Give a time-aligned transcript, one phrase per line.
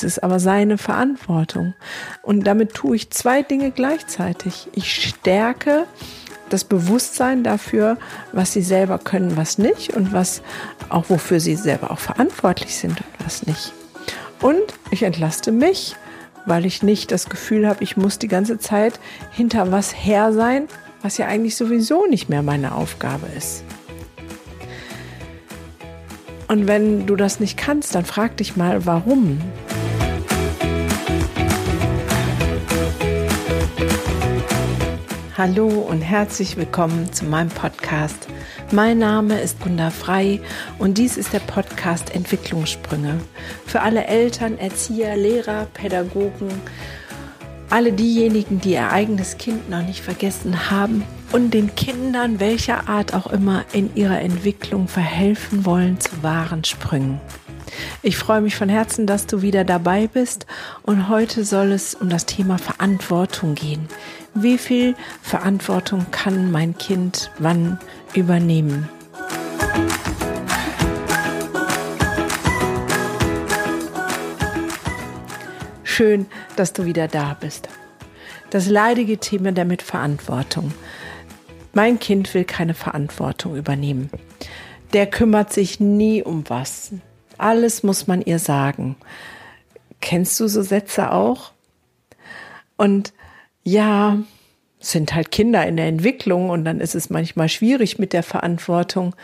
[0.00, 1.74] Es ist aber seine Verantwortung.
[2.22, 4.68] Und damit tue ich zwei Dinge gleichzeitig.
[4.74, 5.84] Ich stärke
[6.48, 7.98] das Bewusstsein dafür,
[8.32, 10.40] was sie selber können, was nicht und was
[10.88, 13.74] auch wofür sie selber auch verantwortlich sind und was nicht.
[14.40, 15.96] Und ich entlaste mich,
[16.46, 18.98] weil ich nicht das Gefühl habe, ich muss die ganze Zeit
[19.32, 20.66] hinter was her sein,
[21.02, 23.64] was ja eigentlich sowieso nicht mehr meine Aufgabe ist.
[26.48, 29.40] Und wenn du das nicht kannst, dann frag dich mal, warum.
[35.40, 38.28] Hallo und herzlich willkommen zu meinem Podcast.
[38.72, 40.38] Mein Name ist Gunda Frei
[40.78, 43.18] und dies ist der Podcast Entwicklungssprünge.
[43.64, 46.50] Für alle Eltern, Erzieher, Lehrer, Pädagogen,
[47.70, 53.14] alle diejenigen, die ihr eigenes Kind noch nicht vergessen haben und den Kindern welcher Art
[53.14, 57.18] auch immer in ihrer Entwicklung verhelfen wollen zu wahren Sprüngen.
[58.02, 60.46] Ich freue mich von Herzen, dass du wieder dabei bist
[60.82, 63.88] und heute soll es um das Thema Verantwortung gehen.
[64.34, 67.78] Wie viel Verantwortung kann mein Kind wann
[68.14, 68.88] übernehmen?
[75.82, 77.68] Schön, dass du wieder da bist.
[78.50, 80.72] Das leidige Thema der Mitverantwortung.
[81.72, 84.10] Mein Kind will keine Verantwortung übernehmen.
[84.92, 86.92] Der kümmert sich nie um was.
[87.40, 88.96] Alles muss man ihr sagen.
[90.00, 91.52] Kennst du so Sätze auch?
[92.76, 93.12] Und
[93.62, 94.18] ja,
[94.78, 99.14] sind halt Kinder in der Entwicklung und dann ist es manchmal schwierig mit der Verantwortung.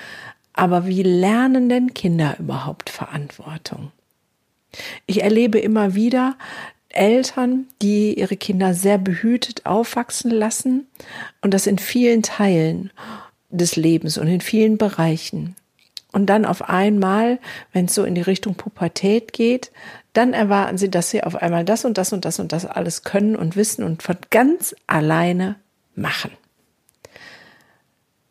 [0.52, 3.92] Aber wie lernen denn Kinder überhaupt Verantwortung?
[5.06, 6.36] Ich erlebe immer wieder
[6.88, 10.86] Eltern, die ihre Kinder sehr behütet aufwachsen lassen
[11.42, 12.90] und das in vielen Teilen
[13.50, 15.54] des Lebens und in vielen Bereichen.
[16.16, 17.38] Und dann auf einmal,
[17.74, 19.70] wenn es so in die Richtung Pubertät geht,
[20.14, 23.02] dann erwarten sie, dass sie auf einmal das und das und das und das alles
[23.02, 25.56] können und wissen und von ganz alleine
[25.94, 26.30] machen.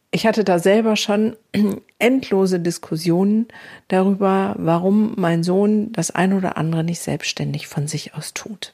[0.10, 1.36] Ich hatte da selber schon
[2.00, 3.50] endlose Diskussionen
[3.88, 8.74] darüber, warum mein Sohn das ein oder andere nicht selbstständig von sich aus tut.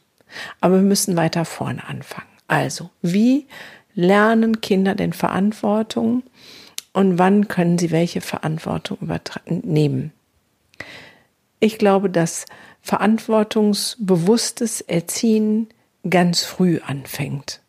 [0.61, 2.29] Aber wir müssen weiter vorne anfangen.
[2.47, 3.47] Also, wie
[3.93, 6.23] lernen Kinder denn Verantwortung
[6.93, 10.11] und wann können sie welche Verantwortung übernehmen?
[11.59, 12.45] Ich glaube, dass
[12.81, 15.67] verantwortungsbewusstes Erziehen
[16.09, 17.61] ganz früh anfängt.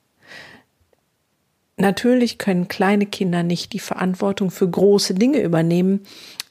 [1.76, 6.00] Natürlich können kleine Kinder nicht die Verantwortung für große Dinge übernehmen,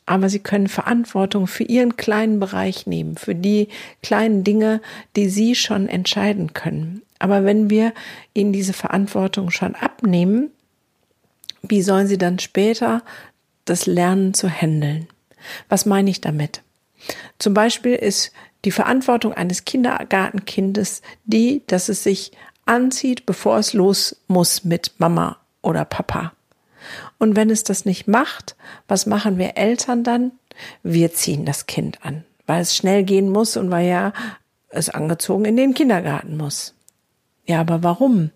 [0.06, 3.70] aber sie können Verantwortung für ihren kleinen Bereich nehmen, für die
[4.04, 4.82] kleinen Dinge,
[5.16, 7.02] die sie schon entscheiden können.
[7.20, 7.94] Aber wenn wir
[8.34, 10.50] ihnen diese Verantwortung schon abnehmen,
[11.62, 13.04] wie sollen sie dann später
[13.66, 15.08] das lernen zu handeln?
[15.70, 16.62] Was meine ich damit?
[17.40, 18.32] Zum Beispiel ist
[18.66, 22.32] die Verantwortung eines Kindergartenkindes die, dass es sich
[22.66, 26.34] anzieht, bevor es los muss mit Mama oder Papa.
[27.18, 28.56] Und wenn es das nicht macht,
[28.88, 30.32] was machen wir Eltern dann?
[30.84, 34.14] Wir ziehen das Kind an, weil es schnell gehen muss und weil ja
[34.70, 36.74] es angezogen in den Kindergarten muss.
[37.46, 38.32] Ja, aber warum?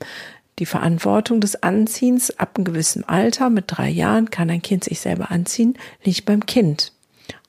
[0.59, 5.01] Die Verantwortung des Anziehens ab einem gewissen Alter, mit drei Jahren kann ein Kind sich
[5.01, 6.93] selber anziehen, liegt beim Kind.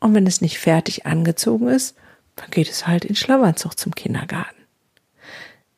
[0.01, 1.97] Und wenn es nicht fertig angezogen ist,
[2.35, 4.57] dann geht es halt in Schlafanzug zum Kindergarten.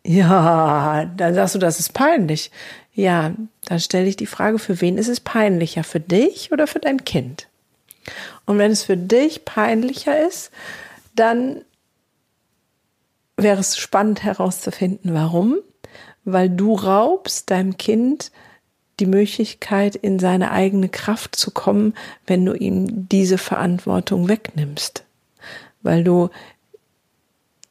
[0.04, 2.50] Ja, dann sagst du, das ist peinlich.
[2.94, 3.32] Ja,
[3.66, 5.84] dann stelle ich die Frage, für wen ist es peinlicher?
[5.84, 7.46] Für dich oder für dein Kind?
[8.46, 10.50] Und wenn es für dich peinlicher ist,
[11.14, 11.62] dann
[13.36, 15.58] wäre es spannend herauszufinden, warum.
[16.30, 18.30] Weil du raubst deinem Kind
[19.00, 21.94] die Möglichkeit, in seine eigene Kraft zu kommen,
[22.26, 25.04] wenn du ihm diese Verantwortung wegnimmst.
[25.82, 26.30] Weil du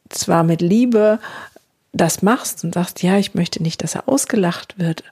[0.08, 1.20] zwar mit Liebe
[1.92, 5.04] das machst und sagst, ja, ich möchte nicht, dass er ausgelacht wird,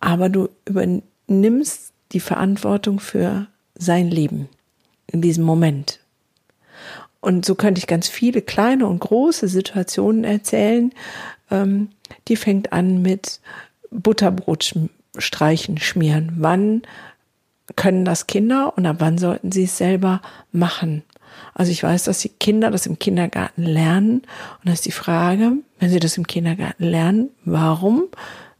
[0.00, 4.48] aber du übernimmst die Verantwortung für sein Leben
[5.06, 6.01] in diesem Moment.
[7.22, 10.92] Und so könnte ich ganz viele kleine und große Situationen erzählen.
[11.50, 11.88] Ähm,
[12.28, 13.40] die fängt an mit
[13.90, 14.74] Butterbrot
[15.16, 16.32] streichen, schmieren.
[16.36, 16.82] Wann
[17.76, 20.20] können das Kinder und ab wann sollten sie es selber
[20.50, 21.04] machen?
[21.54, 24.22] Also ich weiß, dass die Kinder das im Kindergarten lernen.
[24.58, 28.08] Und da ist die Frage, wenn sie das im Kindergarten lernen, warum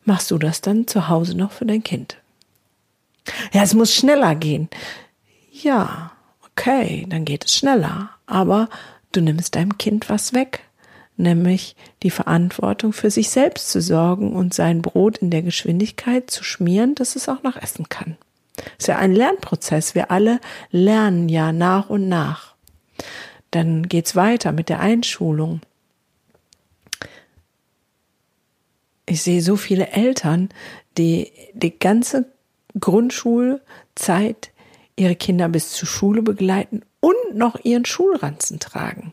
[0.05, 2.17] machst du das dann zu Hause noch für dein Kind?
[3.53, 4.69] Ja, es muss schneller gehen.
[5.50, 6.12] Ja,
[6.52, 8.10] okay, dann geht es schneller.
[8.26, 8.69] Aber
[9.12, 10.60] du nimmst deinem Kind was weg,
[11.16, 16.44] nämlich die Verantwortung für sich selbst zu sorgen und sein Brot in der Geschwindigkeit zu
[16.44, 18.16] schmieren, dass es auch noch essen kann.
[18.78, 19.94] Ist ja ein Lernprozess.
[19.94, 20.40] Wir alle
[20.70, 22.52] lernen ja nach und nach.
[23.50, 25.60] dann geht's weiter mit der Einschulung.
[29.04, 30.49] Ich sehe so viele Eltern,
[30.96, 32.32] die die ganze
[32.78, 34.52] Grundschulzeit
[34.97, 39.12] ihre Kinder bis zur Schule begleiten und noch ihren Schulranzen tragen.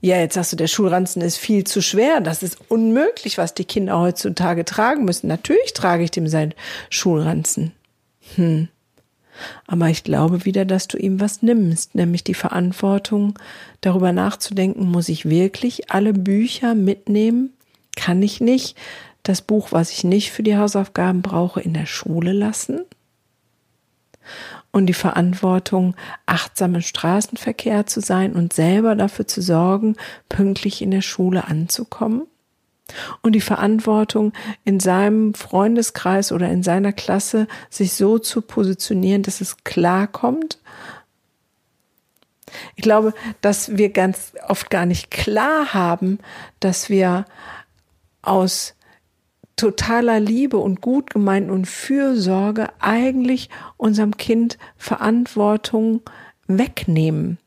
[0.00, 2.20] Ja, jetzt sagst du, der Schulranzen ist viel zu schwer.
[2.20, 5.28] Das ist unmöglich, was die Kinder heutzutage tragen müssen.
[5.28, 6.54] Natürlich trage ich dem sein
[6.90, 7.72] Schulranzen.
[8.36, 8.68] Hm.
[9.66, 13.38] Aber ich glaube wieder, dass du ihm was nimmst, nämlich die Verantwortung,
[13.80, 17.52] darüber nachzudenken, muss ich wirklich alle Bücher mitnehmen?
[17.96, 18.76] Kann ich nicht
[19.22, 22.80] das Buch, was ich nicht für die Hausaufgaben brauche, in der Schule lassen?
[24.72, 25.94] Und die Verantwortung,
[26.26, 29.96] achtsam im Straßenverkehr zu sein und selber dafür zu sorgen,
[30.28, 32.26] pünktlich in der Schule anzukommen.
[33.22, 34.32] Und die Verantwortung,
[34.64, 40.58] in seinem Freundeskreis oder in seiner Klasse sich so zu positionieren, dass es klar kommt.
[42.76, 46.18] Ich glaube, dass wir ganz oft gar nicht klar haben,
[46.60, 47.24] dass wir
[48.22, 48.74] aus
[49.56, 56.02] totaler Liebe und gut gemeint und Fürsorge eigentlich unserem Kind Verantwortung
[56.46, 57.38] wegnehmen.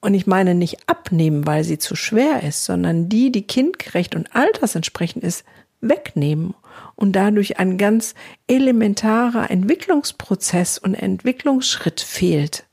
[0.00, 4.34] Und ich meine nicht abnehmen, weil sie zu schwer ist, sondern die, die kindgerecht und
[4.34, 5.44] altersentsprechend ist,
[5.80, 6.54] wegnehmen
[6.96, 8.14] und dadurch ein ganz
[8.48, 12.64] elementarer Entwicklungsprozess und Entwicklungsschritt fehlt,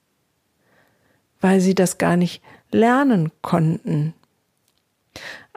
[1.41, 2.41] weil sie das gar nicht
[2.71, 4.13] lernen konnten.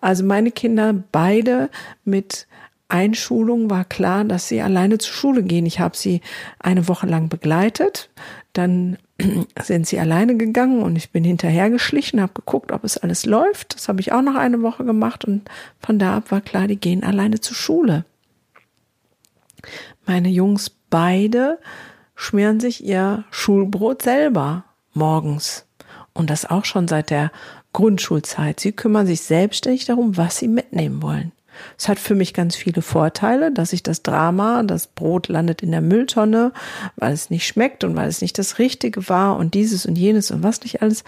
[0.03, 1.71] Also meine Kinder beide
[2.05, 2.47] mit
[2.89, 5.65] Einschulung war klar, dass sie alleine zur Schule gehen.
[5.65, 6.21] Ich habe sie
[6.59, 8.11] eine Woche lang begleitet,
[8.53, 8.99] dann
[9.63, 13.77] sind sie alleine gegangen und ich bin hinterhergeschlichen, habe geguckt, ob es alles läuft.
[13.77, 15.49] Das habe ich auch noch eine Woche gemacht und
[15.81, 18.05] von da ab war klar, die gehen alleine zur Schule.
[20.05, 21.61] Meine Jungs beide
[22.17, 24.65] schmieren sich ihr Schulbrot selber
[24.95, 25.65] morgens
[26.13, 27.31] und das auch schon seit der
[27.73, 28.61] Grundschulzeit.
[28.61, 31.33] Sie kümmern sich selbstständig darum, was sie mitnehmen wollen.
[31.79, 35.71] Es hat für mich ganz viele Vorteile, dass ich das Drama, das Brot landet in
[35.71, 36.53] der Mülltonne,
[36.97, 40.31] weil es nicht schmeckt und weil es nicht das Richtige war und dieses und jenes
[40.31, 41.05] und was nicht alles.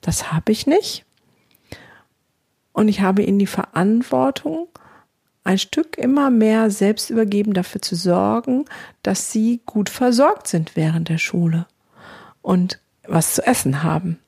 [0.00, 1.04] Das habe ich nicht.
[2.72, 4.68] Und ich habe ihnen die Verantwortung,
[5.44, 8.64] ein Stück immer mehr selbst übergeben, dafür zu sorgen,
[9.02, 11.66] dass sie gut versorgt sind während der Schule
[12.42, 14.18] und was zu essen haben.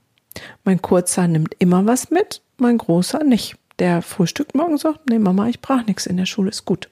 [0.64, 3.56] Mein Kurzer nimmt immer was mit, mein Großer nicht.
[3.78, 6.88] Der frühstückt morgen sagt, nee Mama, ich brauche nichts in der Schule, ist gut.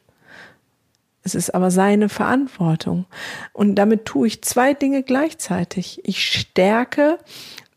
[1.23, 3.07] Es ist aber seine Verantwortung.
[3.55, 6.01] Und damit tue ich zwei Dinge gleichzeitig.
[6.05, 7.19] Ich stärke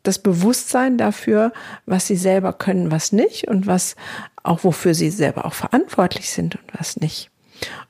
[0.04, 1.54] das Bewusstsein dafür,
[1.86, 3.96] was sie selber können, was nicht und was
[4.44, 7.30] auch wofür sie selber auch verantwortlich sind und was nicht.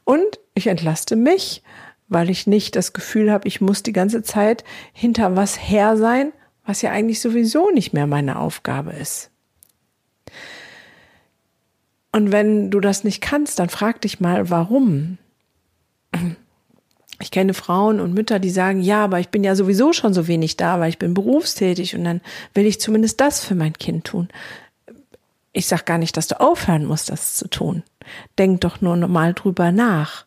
[0.03, 1.63] Und ich entlaste mich,
[2.07, 4.63] weil ich nicht das Gefühl habe, ich muss die ganze Zeit
[4.93, 6.31] hinter was her sein,
[6.67, 9.31] was ja eigentlich sowieso nicht mehr meine Aufgabe ist.
[12.11, 15.17] Und wenn du das nicht kannst, dann frag dich mal, warum.
[17.19, 20.27] Ich kenne Frauen und Mütter, die sagen, ja, aber ich bin ja sowieso schon so
[20.27, 22.21] wenig da, weil ich bin berufstätig und dann
[22.53, 24.27] will ich zumindest das für mein Kind tun.
[25.53, 27.83] Ich sag gar nicht, dass du aufhören musst, das zu tun.
[28.37, 30.25] Denk doch nur mal drüber nach.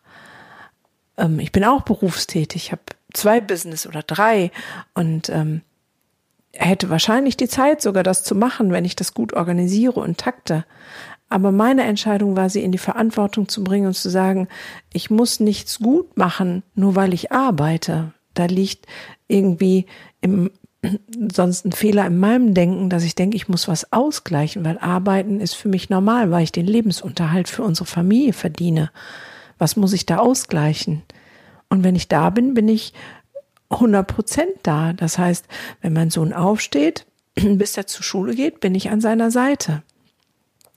[1.19, 2.83] Ähm, ich bin auch berufstätig, ich habe
[3.13, 4.51] zwei Business oder drei
[4.95, 5.63] und ähm,
[6.53, 10.65] hätte wahrscheinlich die Zeit sogar das zu machen, wenn ich das gut organisiere und takte.
[11.29, 14.49] Aber meine Entscheidung war, sie in die Verantwortung zu bringen und zu sagen,
[14.93, 18.13] ich muss nichts gut machen, nur weil ich arbeite.
[18.35, 18.87] Da liegt
[19.29, 19.87] irgendwie
[20.21, 20.51] im,
[21.33, 25.41] sonst ein Fehler in meinem Denken, dass ich denke, ich muss was ausgleichen, weil arbeiten
[25.41, 28.91] ist für mich normal, weil ich den Lebensunterhalt für unsere Familie verdiene.
[29.57, 31.03] Was muss ich da ausgleichen?
[31.69, 32.93] Und wenn ich da bin, bin ich
[33.71, 34.93] 100 Prozent da.
[34.93, 35.47] Das heißt,
[35.81, 39.83] wenn mein Sohn aufsteht, bis er zur Schule geht, bin ich an seiner Seite.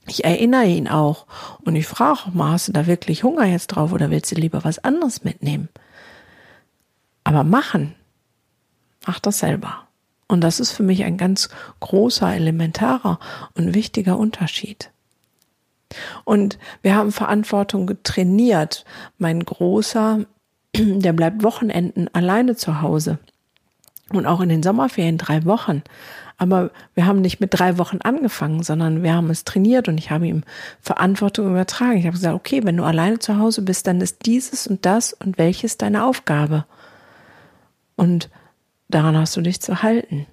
[0.07, 1.25] Ich erinnere ihn auch
[1.63, 4.63] und ich frage auch hast du da wirklich Hunger jetzt drauf oder willst du lieber
[4.63, 5.69] was anderes mitnehmen?
[7.23, 7.95] Aber machen,
[9.07, 9.87] mach das selber.
[10.27, 13.19] Und das ist für mich ein ganz großer, elementarer
[13.55, 14.91] und wichtiger Unterschied.
[16.23, 18.83] Und wir haben Verantwortung getrainiert.
[19.17, 20.25] Mein Großer
[20.77, 23.19] der bleibt Wochenenden alleine zu Hause.
[24.09, 25.81] Und auch in den Sommerferien drei Wochen.
[26.37, 30.11] Aber wir haben nicht mit drei Wochen angefangen, sondern wir haben es trainiert und ich
[30.11, 30.43] habe ihm
[30.81, 31.97] Verantwortung übertragen.
[31.97, 35.13] Ich habe gesagt, okay, wenn du alleine zu Hause bist, dann ist dieses und das
[35.13, 36.65] und welches deine Aufgabe.
[37.95, 38.29] Und
[38.89, 40.25] daran hast du dich zu halten.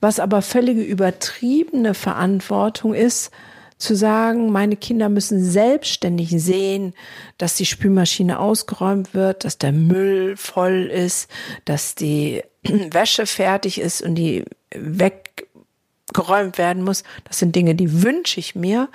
[0.00, 3.30] Was aber völlige übertriebene Verantwortung ist,
[3.78, 6.94] zu sagen, meine Kinder müssen selbstständig sehen,
[7.38, 11.30] dass die Spülmaschine ausgeräumt wird, dass der Müll voll ist,
[11.64, 17.02] dass die Wäsche fertig ist und die weggeräumt werden muss.
[17.24, 18.88] Das sind Dinge, die wünsche ich mir,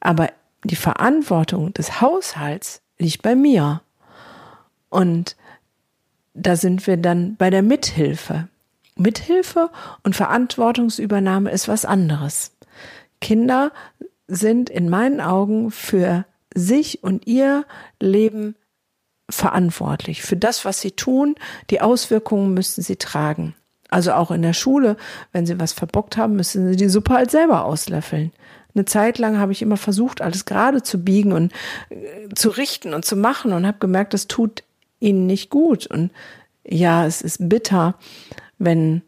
[0.00, 0.30] aber
[0.64, 3.82] die Verantwortung des Haushalts liegt bei mir.
[4.88, 5.36] Und
[6.34, 8.48] da sind wir dann bei der Mithilfe.
[8.96, 9.70] Mithilfe
[10.02, 12.52] und Verantwortungsübernahme ist was anderes.
[13.20, 13.72] Kinder
[14.28, 17.64] sind in meinen Augen für sich und ihr
[18.00, 18.56] Leben
[19.28, 20.22] verantwortlich.
[20.22, 21.34] Für das, was sie tun,
[21.70, 23.54] die Auswirkungen müssen sie tragen.
[23.88, 24.96] Also auch in der Schule,
[25.32, 28.32] wenn sie was verbockt haben, müssen sie die Suppe halt selber auslöffeln.
[28.74, 31.52] Eine Zeit lang habe ich immer versucht, alles gerade zu biegen und
[31.88, 34.64] äh, zu richten und zu machen und habe gemerkt, das tut
[35.00, 35.86] ihnen nicht gut.
[35.86, 36.10] Und
[36.64, 37.94] ja, es ist bitter,
[38.58, 39.02] wenn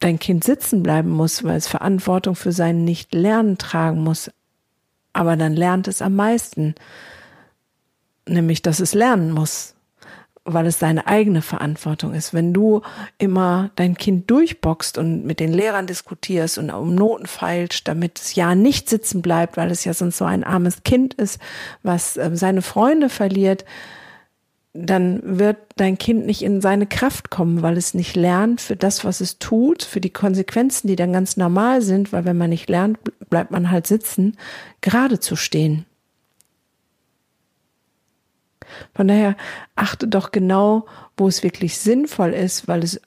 [0.00, 4.30] dein Kind sitzen bleiben muss, weil es Verantwortung für sein Nicht-Lernen tragen muss.
[5.12, 6.74] Aber dann lernt es am meisten,
[8.28, 9.74] nämlich dass es lernen muss,
[10.44, 12.34] weil es seine eigene Verantwortung ist.
[12.34, 12.82] Wenn du
[13.16, 18.34] immer dein Kind durchboxt und mit den Lehrern diskutierst und um Noten feilst, damit es
[18.34, 21.38] ja nicht sitzen bleibt, weil es ja sonst so ein armes Kind ist,
[21.82, 23.64] was äh, seine Freunde verliert,
[24.74, 29.04] dann wird dein Kind nicht in seine Kraft kommen, weil es nicht lernt für das,
[29.04, 32.68] was es tut, für die Konsequenzen, die dann ganz normal sind, weil wenn man nicht
[32.68, 32.98] lernt,
[33.30, 34.36] bleibt man halt sitzen,
[34.80, 35.86] gerade zu stehen.
[38.94, 39.36] Von daher
[39.76, 43.00] achte doch genau, wo es wirklich sinnvoll ist, weil es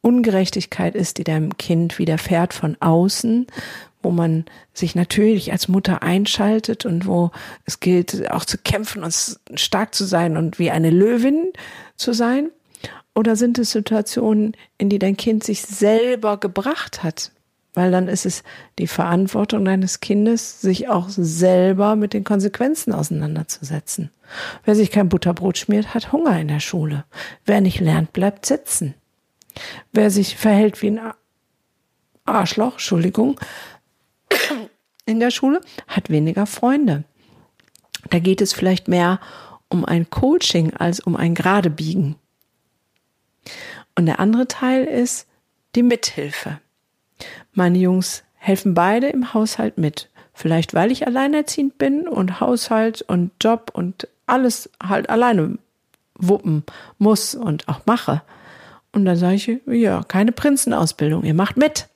[0.00, 3.48] Ungerechtigkeit ist, die deinem Kind widerfährt von außen,
[4.02, 7.30] wo man sich natürlich als Mutter einschaltet und wo
[7.64, 9.14] es gilt, auch zu kämpfen und
[9.54, 11.52] stark zu sein und wie eine Löwin
[11.96, 12.50] zu sein?
[13.14, 17.32] Oder sind es Situationen, in die dein Kind sich selber gebracht hat?
[17.74, 18.42] Weil dann ist es
[18.78, 24.10] die Verantwortung deines Kindes, sich auch selber mit den Konsequenzen auseinanderzusetzen.
[24.64, 27.04] Wer sich kein Butterbrot schmiert, hat Hunger in der Schule.
[27.44, 28.94] Wer nicht lernt, bleibt sitzen.
[29.92, 31.00] Wer sich verhält wie ein
[32.24, 33.38] Arschloch, Entschuldigung,
[35.08, 37.04] in der Schule, hat weniger Freunde.
[38.10, 39.20] Da geht es vielleicht mehr
[39.68, 42.16] um ein Coaching als um ein Geradebiegen.
[43.96, 45.26] Und der andere Teil ist
[45.74, 46.60] die Mithilfe.
[47.52, 50.08] Meine Jungs helfen beide im Haushalt mit.
[50.32, 55.58] Vielleicht weil ich alleinerziehend bin und Haushalt und Job und alles halt alleine
[56.14, 56.64] wuppen
[56.98, 58.22] muss und auch mache.
[58.92, 61.88] Und dann sage ich, ja, keine Prinzenausbildung, ihr macht mit.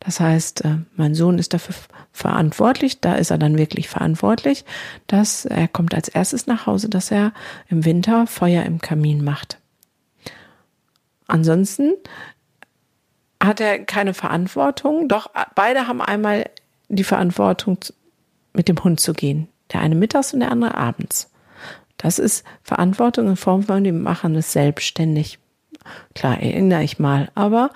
[0.00, 1.74] Das heißt, äh, mein Sohn ist dafür
[2.12, 4.64] verantwortlich, da ist er dann wirklich verantwortlich,
[5.06, 7.32] dass er kommt als erstes nach Hause, dass er
[7.68, 9.58] im Winter Feuer im Kamin macht.
[11.26, 11.94] Ansonsten
[13.42, 16.50] hat er keine Verantwortung, doch beide haben einmal
[16.88, 17.78] die Verantwortung,
[18.52, 19.48] mit dem Hund zu gehen.
[19.72, 21.30] Der eine mittags und der andere abends.
[21.96, 25.38] Das ist Verantwortung in Form von, die machen es selbstständig.
[26.14, 27.70] Klar, erinnere ich mal, aber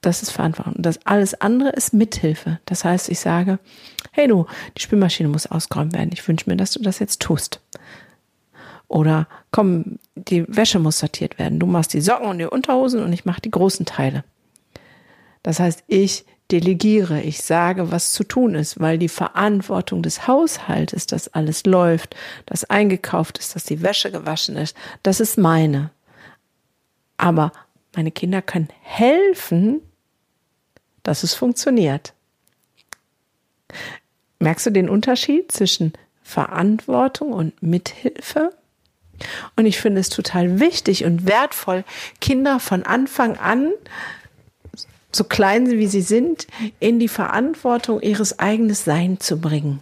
[0.00, 0.74] das ist Verantwortung.
[0.78, 2.60] Das alles andere ist Mithilfe.
[2.66, 3.58] Das heißt, ich sage,
[4.12, 6.10] hey du, die Spülmaschine muss ausgeräumt werden.
[6.12, 7.60] Ich wünsche mir, dass du das jetzt tust.
[8.86, 11.58] Oder komm, die Wäsche muss sortiert werden.
[11.58, 14.24] Du machst die Socken und die Unterhosen und ich mache die großen Teile.
[15.42, 21.06] Das heißt, ich delegiere, ich sage, was zu tun ist, weil die Verantwortung des Haushaltes,
[21.06, 25.90] dass alles läuft, dass eingekauft ist, dass die Wäsche gewaschen ist, das ist meine.
[27.18, 27.52] Aber
[27.94, 29.82] meine Kinder können helfen,
[31.02, 32.14] dass es funktioniert.
[34.38, 38.52] Merkst du den Unterschied zwischen Verantwortung und Mithilfe?
[39.56, 41.84] Und ich finde es total wichtig und wertvoll,
[42.20, 43.72] Kinder von Anfang an,
[45.10, 46.46] so klein wie sie sind,
[46.78, 49.80] in die Verantwortung ihres eigenen Sein zu bringen.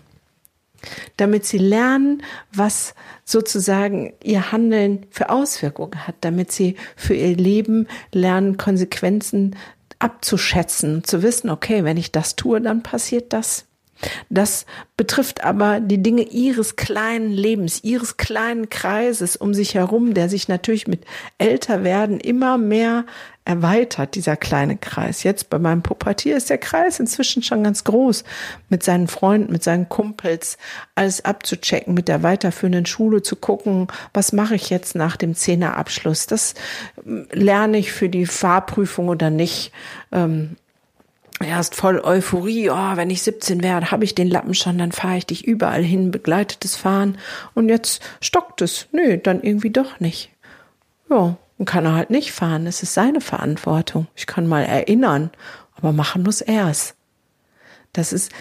[1.17, 2.95] Damit sie lernen, was
[3.25, 9.57] sozusagen ihr Handeln für Auswirkungen hat, damit sie für ihr Leben lernen, Konsequenzen
[9.99, 13.67] abzuschätzen, zu wissen, okay, wenn ich das tue, dann passiert das.
[14.29, 20.29] Das betrifft aber die Dinge ihres kleinen Lebens, ihres kleinen Kreises um sich herum, der
[20.29, 21.05] sich natürlich mit
[21.39, 23.07] Älterwerden immer mehr
[23.47, 25.23] erweitert, dieser kleine Kreis.
[25.23, 28.25] Jetzt bei meinem Pubertier ist der Kreis inzwischen schon ganz groß,
[28.69, 30.59] mit seinen Freunden, mit seinen Kumpels,
[30.95, 36.27] alles abzuchecken, mit der weiterführenden Schule zu gucken, was mache ich jetzt nach dem Zehnerabschluss?
[36.27, 36.55] Das
[37.07, 39.73] ähm, lerne ich für die Fahrprüfung oder nicht.
[40.11, 40.57] Ähm,
[41.41, 45.19] erst voll Euphorie, oh, wenn ich 17 wäre, habe ich den Lappen schon, dann fahre
[45.19, 47.17] ich dich überall hin, begleitetes Fahren.
[47.55, 48.89] Und jetzt stockt es.
[48.91, 50.31] Nö, dann irgendwie doch nicht.
[51.09, 52.67] Ja, und kann er halt nicht fahren.
[52.67, 54.07] Es ist seine Verantwortung.
[54.15, 55.31] Ich kann mal erinnern,
[55.77, 56.95] aber machen muss er es.
[57.93, 58.33] Das ist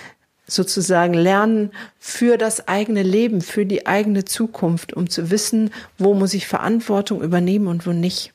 [0.48, 6.34] sozusagen lernen für das eigene Leben, für die eigene Zukunft, um zu wissen, wo muss
[6.34, 8.34] ich Verantwortung übernehmen und wo nicht.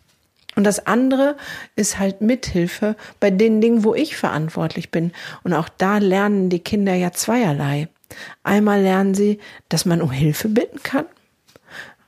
[0.56, 1.36] Und das andere
[1.76, 5.12] ist halt Mithilfe bei den Dingen, wo ich verantwortlich bin.
[5.44, 7.88] Und auch da lernen die Kinder ja zweierlei.
[8.42, 11.06] Einmal lernen sie, dass man um Hilfe bitten kann.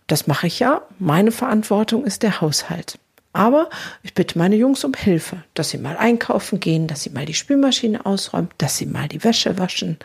[0.07, 0.83] Das mache ich ja.
[0.99, 2.99] Meine Verantwortung ist der Haushalt.
[3.33, 3.71] Aber
[4.03, 7.35] ich bitte meine Jungs um Hilfe, dass sie mal einkaufen gehen, dass sie mal die
[7.35, 9.99] Spülmaschine ausräumen, dass sie mal die Wäsche waschen.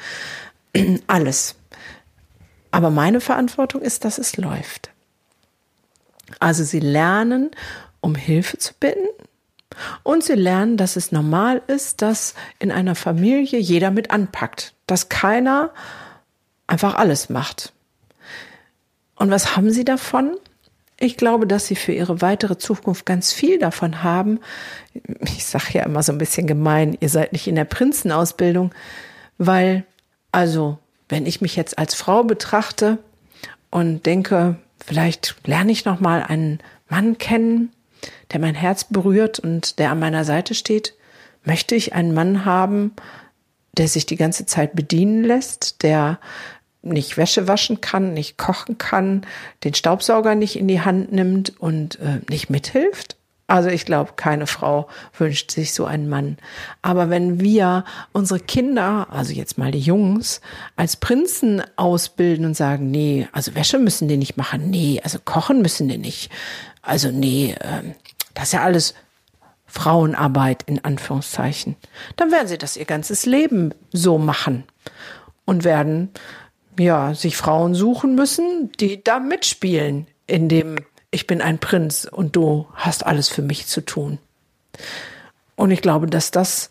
[1.08, 1.56] Alles.
[2.72, 4.92] Aber meine Verantwortung ist, dass es läuft.
[6.40, 7.52] Also sie lernen,
[8.02, 9.08] um Hilfe zu bitten.
[10.04, 15.10] Und sie lernen, dass es normal ist, dass in einer Familie jeder mit anpackt, dass
[15.10, 15.72] keiner
[16.66, 17.74] einfach alles macht.
[19.18, 20.38] Und was haben sie davon?
[21.00, 24.40] Ich glaube, dass sie für ihre weitere Zukunft ganz viel davon haben.
[25.22, 28.74] Ich sage ja immer so ein bisschen gemein, ihr seid nicht in der Prinzenausbildung,
[29.38, 29.86] weil,
[30.32, 32.98] also, wenn ich mich jetzt als Frau betrachte
[33.70, 36.60] und denke, vielleicht lerne ich noch mal einen
[36.90, 37.72] Mann kennen,
[38.32, 40.96] der mein Herz berührt und der an meiner Seite steht,
[41.44, 42.94] möchte ich einen Mann haben,
[43.78, 46.20] der sich die ganze Zeit bedienen lässt, der
[46.82, 49.26] nicht Wäsche waschen kann, nicht kochen kann,
[49.64, 53.18] den Staubsauger nicht in die Hand nimmt und äh, nicht mithilft?
[53.50, 56.38] Also ich glaube, keine Frau wünscht sich so einen Mann.
[56.82, 60.42] Aber wenn wir unsere Kinder, also jetzt mal die Jungs,
[60.76, 65.62] als Prinzen ausbilden und sagen, nee, also Wäsche müssen die nicht machen, nee, also kochen
[65.62, 66.30] müssen die nicht,
[66.82, 67.94] also nee, äh,
[68.34, 68.94] das ist ja alles
[69.66, 71.78] Frauenarbeit in Anführungszeichen,
[72.18, 74.66] dann werden sie das ihr ganzes Leben so machen
[75.46, 76.10] und werden
[76.80, 80.76] ja, sich Frauen suchen müssen, die da mitspielen in dem
[81.10, 84.20] ich bin ein Prinz und du hast alles für mich zu tun.
[85.56, 86.70] Und ich glaube, dass das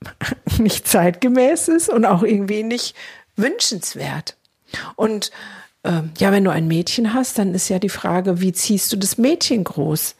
[0.58, 2.96] nicht zeitgemäß ist und auch irgendwie nicht
[3.36, 4.36] wünschenswert.
[4.96, 5.30] Und
[5.84, 8.96] äh, ja, wenn du ein Mädchen hast, dann ist ja die Frage, wie ziehst du
[8.96, 10.16] das Mädchen groß?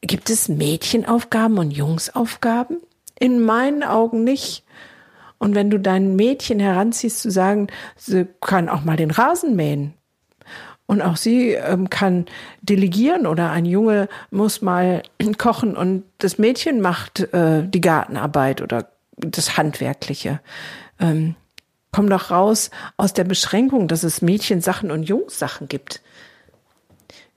[0.00, 2.78] Gibt es Mädchenaufgaben und Jungsaufgaben?
[3.18, 4.64] In meinen Augen nicht.
[5.42, 9.94] Und wenn du dein Mädchen heranziehst, zu sagen, sie kann auch mal den Rasen mähen.
[10.86, 12.26] Und auch sie ähm, kann
[12.60, 15.02] delegieren oder ein Junge muss mal
[15.38, 20.38] kochen und das Mädchen macht äh, die Gartenarbeit oder das Handwerkliche.
[21.00, 21.34] Ähm,
[21.90, 26.02] komm doch raus aus der Beschränkung, dass es Mädchensachen und Jungssachen gibt.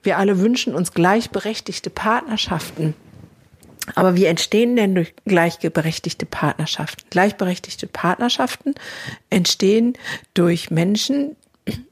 [0.04, 2.94] Wir alle wünschen uns gleichberechtigte Partnerschaften.
[3.94, 7.04] Aber wie entstehen denn durch gleichberechtigte Partnerschaften?
[7.12, 8.74] Gleichberechtigte Partnerschaften
[9.30, 9.94] entstehen
[10.34, 11.36] durch Menschen,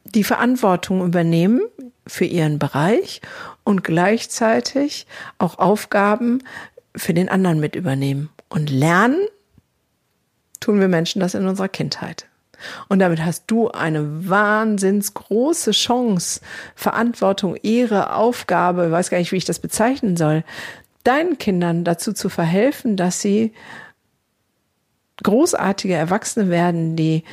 [0.03, 1.61] die Verantwortung übernehmen
[2.07, 3.21] für ihren Bereich
[3.63, 5.05] und gleichzeitig
[5.37, 6.43] auch Aufgaben
[6.95, 8.29] für den anderen mit übernehmen.
[8.49, 9.27] Und lernen
[10.59, 12.27] tun wir Menschen das in unserer Kindheit.
[12.87, 16.39] Und damit hast du eine wahnsinns große Chance,
[16.75, 20.43] Verantwortung, Ehre, Aufgabe, weiß gar nicht, wie ich das bezeichnen soll,
[21.03, 23.53] deinen Kindern dazu zu verhelfen, dass sie
[25.21, 27.23] großartige Erwachsene werden, die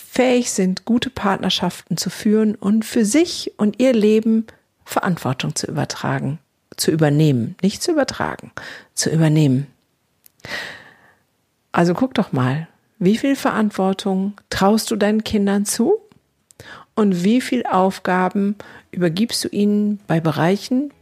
[0.00, 4.46] fähig sind, gute Partnerschaften zu führen und für sich und ihr Leben
[4.84, 6.38] Verantwortung zu übertragen,
[6.76, 8.52] zu übernehmen, nicht zu übertragen,
[8.94, 9.66] zu übernehmen.
[11.72, 16.00] Also guck doch mal, wie viel Verantwortung traust du deinen Kindern zu
[16.94, 18.56] und wie viel Aufgaben
[18.90, 20.92] übergibst du ihnen bei Bereichen,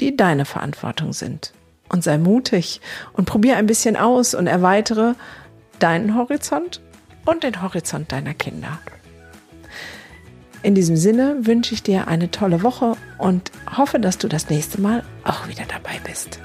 [0.00, 1.52] die deine Verantwortung sind
[1.92, 2.80] und sei mutig
[3.12, 5.14] und probier ein bisschen aus und erweitere
[5.78, 6.80] deinen Horizont
[7.24, 8.78] und den Horizont deiner Kinder.
[10.64, 14.80] In diesem Sinne wünsche ich dir eine tolle Woche und hoffe, dass du das nächste
[14.80, 16.40] Mal auch wieder dabei bist.